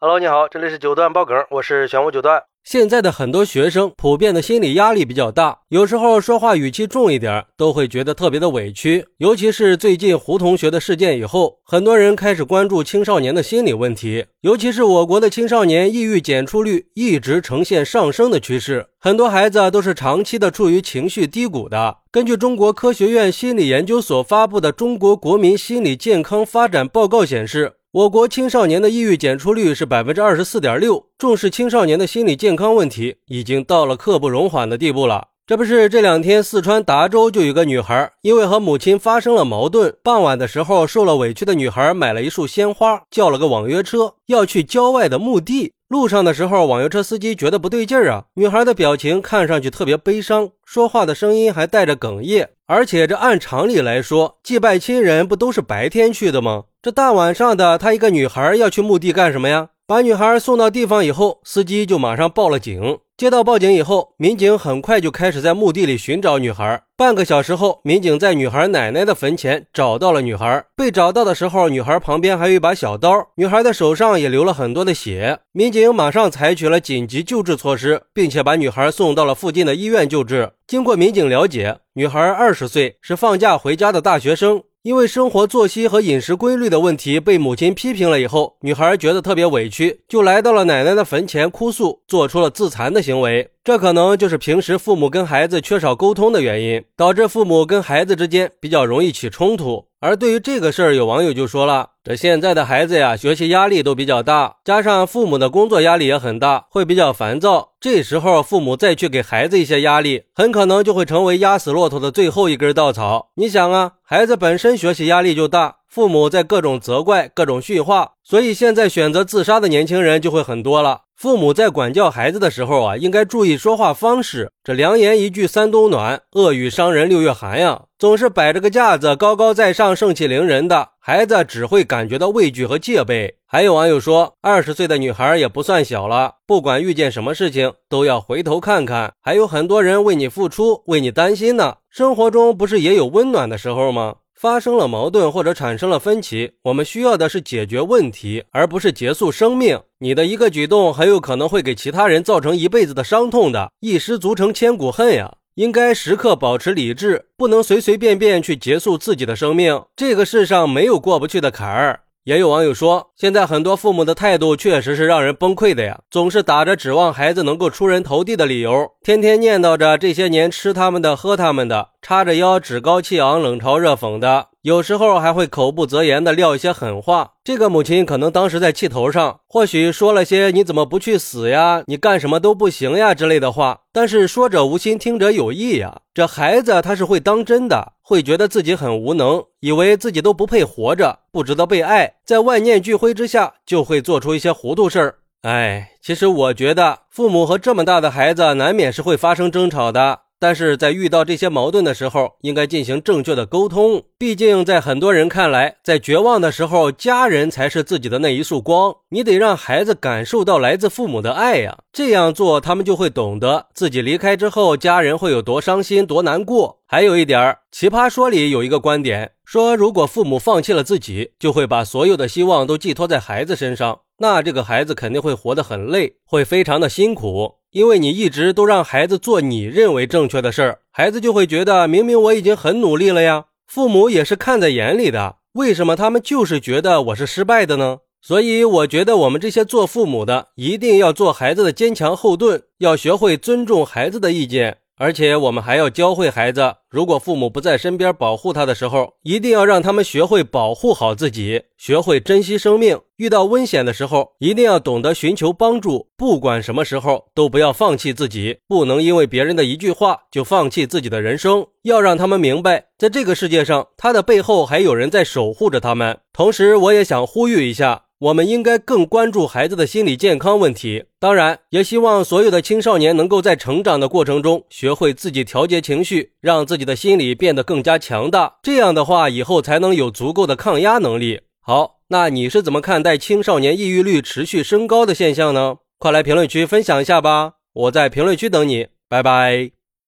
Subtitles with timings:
[0.00, 2.40] Hello，你好，这里是九段爆梗，我是玄武九段。
[2.62, 9.04] 现在的很多学生普遍的心理压力比较大，有时候说话语气重一点，都会觉得特别的委屈。
[9.16, 14.26] 尤其是最近胡同学的事件以后，很多人开始关注青少年的心理问题。
[14.42, 21.96] 尤其是我国的青少年抑郁检出率一直呈现上升的趋势，很多孩子都是长期的处于情绪低谷的。
[22.12, 27.77] 根据中国科学院心理研究所发布的《中国国民心理健康发展报告》显示。
[27.92, 35.28] 我国青少年的抑郁检出率是百分之二十四点六，重视青少年的心理健康问题已经到了刻不容缓的地步了。
[35.46, 45.72] 这不是这两天四川达州就有个女孩，因为和母亲发生了矛盾，傍晚的时候受了委屈的女孩买了一束鲜花，叫了个网约车要去郊外的墓地。
[45.88, 52.50] 路上的时候，网约车司机觉得不对劲儿啊，女孩的表情看上去特别悲伤，说话的声音还带着哽咽。
[52.70, 56.64] 而且这按常理来说，祭拜亲人不都是白天去的吗？
[56.82, 59.70] 这大晚上的，他一个女孩要去墓地干什么呀？
[59.86, 62.98] 把女孩送到地方以后，司机就马上报了警。
[63.16, 66.82] 接到报警以后，民警很快就开始在墓地里寻找女孩。
[66.98, 70.64] 半个小时后，民警在女孩奶奶的坟前找到了女孩。
[70.74, 75.38] 被找到的时候，女孩旁边还有一把小刀，女孩的手上也流了很多的血。
[75.52, 80.50] 民警马上采取了紧急救治措施，并且把女孩送到了附近的医院救治。
[80.66, 84.64] 经过民警了解，女孩二十岁，是放假回家的大学生。
[84.88, 93.50] 因为生活作息和饮食规律的问题被母亲批评了以后，女孩觉得特别委屈，就来到了奶奶的坟前哭诉，做出了自残的行为。
[93.62, 99.84] 这可能就是平时父母跟孩子缺少沟通的原因，导致父母跟孩子之间比较容易起冲突。
[100.00, 107.70] 而对于这个事儿，有网友就说了：“这现在的孩子呀，学习压力都比较大，加上父母的工作压力也很大，会比较烦躁。
[107.80, 113.30] 这时候父母再去给孩子一些压力，很可能就会成为压死骆驼的最后一根稻草。
[113.34, 124.52] 你想啊，孩子本身学习压力就大，父母在各种责怪、各种训话，所以现在选择自杀的年轻人就会很多了。”父母在管教孩子的时候啊，应该注意说话方式。
[124.62, 127.86] 这良言一句三冬暖，恶语伤人六月寒呀。
[127.98, 133.34] 总是摆着个架子，高高在上，盛气凌人的孩子，只会感觉到畏惧和戒备。
[133.48, 141.78] 还有网友说，二十岁的女孩也不算小了，不管遇见什么事情，都要回头看看，还有很多人为你付出，为你担心呢。
[141.90, 144.14] 生活中不是也有温暖的时候吗？
[144.38, 149.80] 发生了矛盾或者产生了分歧，我们需要的是解决问题，而不是结束生命。
[149.98, 155.34] 你的一个举动很有可能会给其他人造成一辈子的伤痛的，一失足成千古恨呀！
[155.56, 159.82] 应该时刻保持理智，不能随随便便去结束自己的生命。
[159.96, 162.02] 这个世上没有过不去的坎儿。
[162.28, 177.32] 也有网友说，现在很多父母的态度确实是让人崩溃的呀，总是打着指望孩子能够出人头地的理由，天天念叨着这些年吃他们的喝他们的，叉着腰趾高气昂冷嘲热讽的，有时候还会口不择言的撂一些狠话。
[177.42, 181.82] 这个母亲可能当时在气头上，或许说了些“你怎么不去死呀？
[181.86, 186.02] 你干什么都不行呀”之类的话，但是说者无心，听者有意呀。
[186.12, 187.94] 这孩子他是会当真的。
[188.02, 195.14] 会觉得自己很无能，以为自己都不配活着，不值得被爱，在万念俱灰之下，就会做出一些糊涂事儿。
[195.42, 200.20] 哎，其实我觉得，父母和这么大的孩子，难免是会发生争吵的。
[200.40, 204.02] 但是在遇到这些矛盾的时候，应该进行正确的沟通。
[204.16, 208.94] 毕竟，在很多人看来，在绝望的时候，家人才是自己的那一束光。
[209.10, 216.78] 你得让孩子感受到来自父母的爱呀，这样做，他们就会懂得自己离开之后，家人会有多伤心、多难过。
[216.86, 227.57] 还有一点儿，《奇葩说》里有一个观点说，如果父母放弃了自己，就会把所有的希望都寄托在孩子身上，那这个孩子肯定会活得很累，会非常的辛苦。
[227.70, 233.44] 因为你一直都让孩子做你认为正确的事儿，孩子就会觉得明明我已经很努力了呀。
[233.66, 237.98] 父母也是看在眼里的，为什么他们就是觉得我是失败的呢？
[238.22, 244.78] 所以我觉得我们这些做父母的一定要做孩子的坚强后盾，要学会尊重孩子的意见。
[244.98, 253.00] 而且我们还要教会孩子，如果父母不在身边保护他的时候，一定要让他们学会保护好自己，学会珍惜生命。
[253.16, 256.08] 遇到危险的时候，一定要懂得寻求帮助。
[256.16, 261.64] 不管什么时候，都不要放弃自己，不能因为别人的一句话就放弃自己的人生。
[261.84, 266.18] 要让他们明白，在这个世界上，他的背后还有人在守护着他们。
[266.32, 268.02] 同时，我也想呼吁一下。
[268.20, 278.56] 我们应该更关注孩子的心理健康问题，当然，也希望所有的青少年能够在成长的过程中学会自己调节情绪，让自己的心理变得更加强大。
[278.60, 281.42] 这样的话，以后才能有足够的抗压能力。
[281.60, 285.76] 好，那你是怎么看待青少年抑郁率持续升高的现象呢？
[285.98, 287.52] 快来评论区分享一下吧！
[287.72, 289.77] 我在评论区等你，拜拜。